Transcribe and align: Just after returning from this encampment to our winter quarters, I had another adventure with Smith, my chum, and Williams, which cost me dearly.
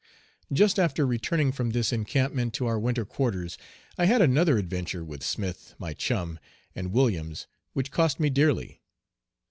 Just 0.51 0.79
after 0.79 1.05
returning 1.05 1.51
from 1.51 1.69
this 1.69 1.93
encampment 1.93 2.55
to 2.55 2.65
our 2.65 2.79
winter 2.79 3.05
quarters, 3.05 3.55
I 3.99 4.05
had 4.05 4.19
another 4.19 4.57
adventure 4.57 5.03
with 5.05 5.21
Smith, 5.21 5.75
my 5.77 5.93
chum, 5.93 6.39
and 6.73 6.91
Williams, 6.91 7.45
which 7.73 7.91
cost 7.91 8.19
me 8.19 8.31
dearly. 8.31 8.81